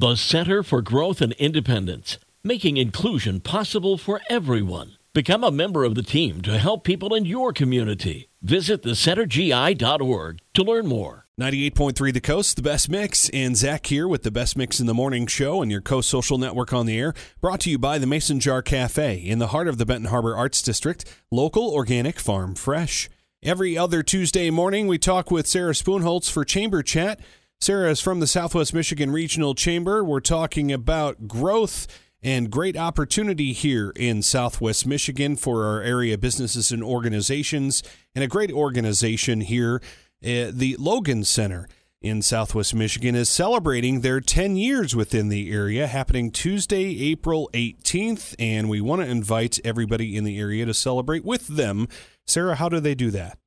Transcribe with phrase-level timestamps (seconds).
[0.00, 4.96] The Center for Growth and Independence, making inclusion possible for everyone.
[5.12, 8.30] Become a member of the team to help people in your community.
[8.40, 11.26] Visit thecentergi.org to learn more.
[11.38, 14.94] 98.3 The Coast, the best mix, and Zach here with the best mix in the
[14.94, 17.12] morning show and your Coast Social Network on the air.
[17.42, 20.34] Brought to you by the Mason Jar Cafe in the heart of the Benton Harbor
[20.34, 21.04] Arts District.
[21.30, 23.10] Local, organic, farm fresh.
[23.42, 27.20] Every other Tuesday morning, we talk with Sarah Spoonholtz for Chamber Chat.
[27.62, 30.02] Sarah is from the Southwest Michigan Regional Chamber.
[30.02, 31.86] We're talking about growth
[32.22, 37.82] and great opportunity here in Southwest Michigan for our area businesses and organizations,
[38.14, 39.82] and a great organization here.
[40.24, 41.68] Uh, the Logan Center
[42.00, 48.34] in Southwest Michigan is celebrating their 10 years within the area, happening Tuesday, April 18th,
[48.38, 51.88] and we want to invite everybody in the area to celebrate with them.
[52.26, 53.39] Sarah, how do they do that?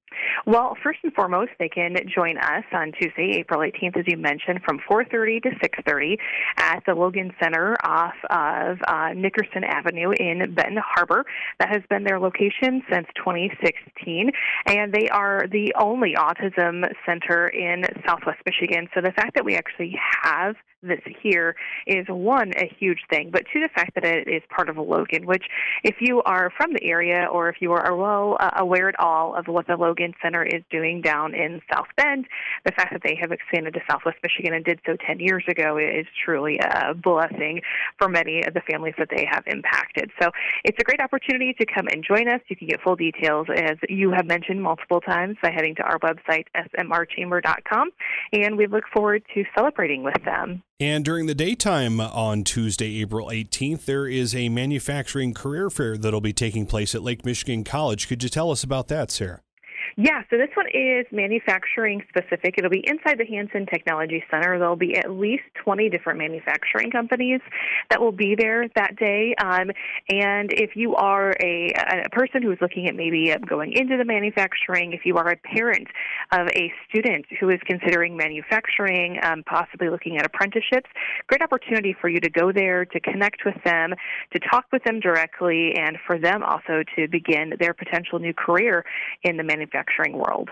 [0.45, 4.59] Well, first and foremost, they can join us on Tuesday, April 18th, as you mentioned,
[4.65, 6.17] from 4:30 to 6:30
[6.57, 11.25] at the Logan Center off of uh, Nickerson Avenue in Benton Harbor.
[11.59, 14.31] That has been their location since 2016,
[14.65, 18.89] and they are the only autism center in Southwest Michigan.
[18.93, 21.55] So the fact that we actually have this here
[21.87, 24.81] is one a huge thing, but two the fact that it is part of a
[24.81, 25.45] Logan, which
[25.83, 29.35] if you are from the area or if you are well uh, aware at all
[29.35, 32.25] of what the Logan Center is doing down in South Bend,
[32.65, 35.77] the fact that they have expanded to Southwest Michigan and did so 10 years ago
[35.77, 37.61] is truly a blessing
[37.99, 40.09] for many of the families that they have impacted.
[40.19, 40.31] So
[40.63, 42.41] it's a great opportunity to come and join us.
[42.47, 45.99] You can get full details as you have mentioned multiple times by heading to our
[45.99, 46.45] website
[46.79, 47.91] smrchamber.com
[48.31, 50.63] and we look forward to celebrating with them.
[50.79, 56.19] And during the daytime on Tuesday, April 18th, there is a manufacturing career fair that'll
[56.19, 58.07] be taking place at Lake Michigan College.
[58.07, 59.41] Could you tell us about that, Sarah?
[59.95, 62.55] Yeah, so this one is manufacturing specific.
[62.57, 64.57] It'll be inside the Hanson Technology Center.
[64.57, 67.41] There'll be at least 20 different manufacturing companies
[67.91, 69.35] that will be there that day.
[69.35, 69.69] Um,
[70.09, 71.71] and if you are a,
[72.05, 75.37] a person who is looking at maybe going into the manufacturing, if you are a
[75.37, 75.87] parent
[76.31, 80.89] of a student who is considering manufacturing, um, possibly looking at apprenticeships,
[81.27, 83.93] great opportunity for you to go there, to connect with them,
[84.31, 88.83] to talk with them directly, and for them also to begin their potential new career
[89.21, 90.49] in the manufacturing manufacturing world.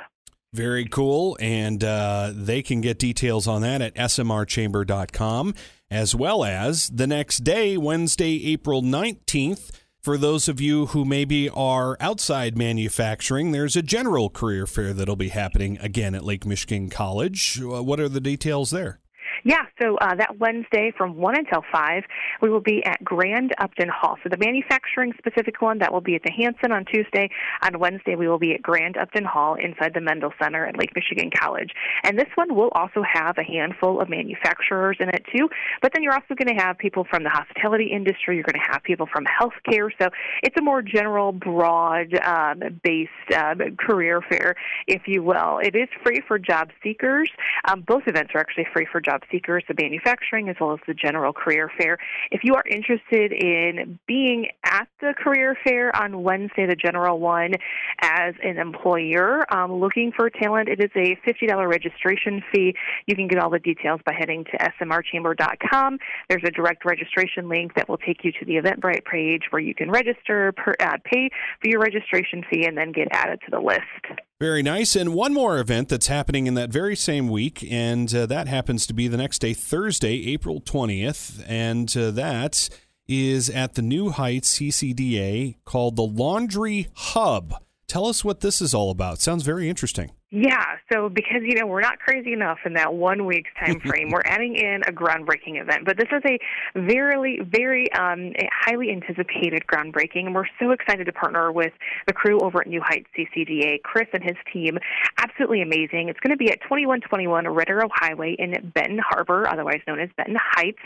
[0.53, 1.37] Very cool.
[1.39, 5.55] And uh, they can get details on that at smrchamber.com,
[5.89, 9.71] as well as the next day, Wednesday, April 19th.
[10.03, 15.15] For those of you who maybe are outside manufacturing, there's a general career fair that'll
[15.15, 17.61] be happening again at Lake Michigan College.
[17.61, 19.00] Uh, what are the details there?
[19.43, 22.03] Yeah, so uh, that Wednesday from 1 until 5,
[22.41, 24.17] we will be at Grand Upton Hall.
[24.23, 27.29] So the manufacturing specific one, that will be at the Hanson on Tuesday.
[27.63, 30.91] On Wednesday, we will be at Grand Upton Hall inside the Mendel Center at Lake
[30.95, 31.71] Michigan College.
[32.03, 35.49] And this one will also have a handful of manufacturers in it too.
[35.81, 38.35] But then you're also going to have people from the hospitality industry.
[38.35, 39.89] You're going to have people from healthcare.
[39.99, 40.09] So
[40.43, 44.55] it's a more general, broad um, based um, career fair,
[44.87, 45.59] if you will.
[45.63, 47.29] It is free for job seekers.
[47.67, 50.93] Um, both events are actually free for job seekers, the manufacturing, as well as the
[50.93, 51.97] general career fair.
[52.31, 57.53] If you are interested in being at the career fair on Wednesday, the general one,
[58.01, 62.73] as an employer um, looking for talent, it is a $50 registration fee.
[63.07, 65.97] You can get all the details by heading to smrchamber.com.
[66.29, 69.75] There's a direct registration link that will take you to the Eventbrite page where you
[69.75, 71.29] can register, per, uh, pay
[71.61, 74.21] for your registration fee, and then get added to the list.
[74.41, 74.95] Very nice.
[74.95, 78.87] And one more event that's happening in that very same week, and uh, that happens
[78.87, 81.45] to be the next day, Thursday, April 20th.
[81.47, 82.67] And uh, that
[83.07, 87.53] is at the New Heights CCDA called the Laundry Hub.
[87.85, 89.19] Tell us what this is all about.
[89.19, 90.09] Sounds very interesting.
[90.33, 94.09] Yeah, so because you know we're not crazy enough in that one week's time frame,
[94.09, 95.83] we're adding in a groundbreaking event.
[95.85, 96.39] But this is a
[96.79, 101.73] very, very um, a highly anticipated groundbreaking, and we're so excited to partner with
[102.07, 103.81] the crew over at New Heights CCDA.
[103.83, 104.77] Chris and his team,
[105.17, 106.07] absolutely amazing.
[106.07, 110.09] It's going to be at 2121 Red Arrow Highway in Benton Harbor, otherwise known as
[110.15, 110.79] Benton Heights.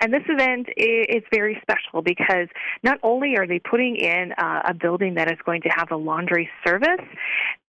[0.00, 2.46] And this event is very special because
[2.84, 5.96] not only are they putting in uh, a building that is going to have a
[5.96, 7.04] laundry service,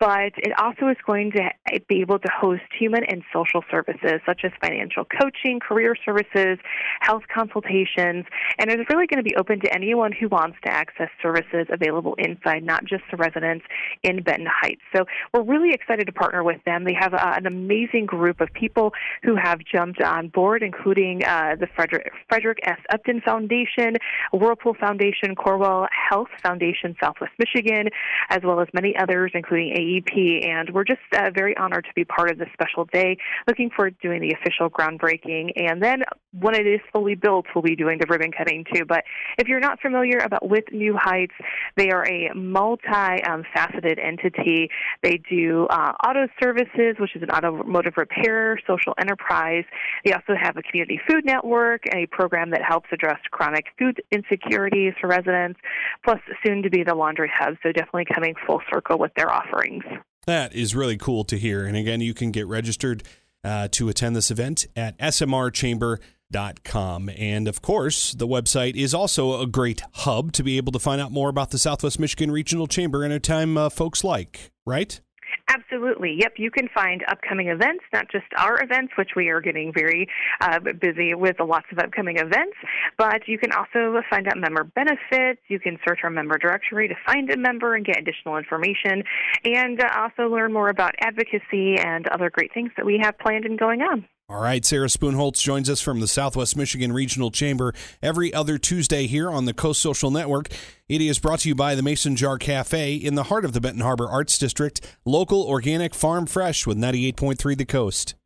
[0.00, 1.50] but it also is going to
[1.88, 6.58] be able to host human and social services such as financial coaching, career services,
[7.00, 8.24] health consultations,
[8.58, 12.14] and it's really going to be open to anyone who wants to access services available
[12.18, 13.64] inside, not just the residents
[14.02, 14.82] in Benton Heights.
[14.94, 15.04] So
[15.34, 16.84] we're really excited to partner with them.
[16.84, 18.92] They have uh, an amazing group of people
[19.22, 22.78] who have jumped on board, including uh, the Frederick, Frederick S.
[22.92, 23.96] Upton Foundation,
[24.32, 27.88] Whirlpool Foundation, Corewell Health Foundation, Southwest Michigan,
[28.30, 31.94] as well as many others, including a AEP, and we're just uh, very honored to
[31.94, 33.16] be part of this special day.
[33.46, 36.02] Looking forward to doing the official groundbreaking, and then
[36.38, 38.84] when it is fully built, we'll be doing the ribbon cutting too.
[38.84, 39.04] But
[39.38, 41.34] if you're not familiar about with New Heights,
[41.76, 44.68] they are a multi-faceted entity.
[45.02, 49.64] They do uh, auto services, which is an automotive repair, social enterprise.
[50.04, 54.94] They also have a community food network, a program that helps address chronic food insecurities
[55.00, 55.60] for residents,
[56.04, 57.54] plus soon to be the laundry hub.
[57.62, 59.77] So definitely coming full circle with their offerings.
[60.26, 61.64] That is really cool to hear.
[61.64, 63.02] And again, you can get registered
[63.44, 67.10] uh, to attend this event at smrchamber.com.
[67.16, 71.00] And of course, the website is also a great hub to be able to find
[71.00, 75.00] out more about the Southwest Michigan Regional Chamber and a time uh, folks like, right?
[75.48, 76.14] Absolutely.
[76.20, 76.34] Yep.
[76.36, 80.06] You can find upcoming events, not just our events, which we are getting very
[80.42, 82.56] uh, busy with lots of upcoming events,
[82.98, 85.40] but you can also find out member benefits.
[85.48, 89.02] You can search our member directory to find a member and get additional information,
[89.44, 93.46] and uh, also learn more about advocacy and other great things that we have planned
[93.46, 94.06] and going on.
[94.30, 97.72] All right, Sarah Spoonholtz joins us from the Southwest Michigan Regional Chamber
[98.02, 100.50] every other Tuesday here on the Coast Social Network.
[100.86, 103.60] It is brought to you by the Mason Jar Cafe in the heart of the
[103.62, 108.16] Benton Harbor Arts District, local, organic, farm fresh with 98.3 The Coast.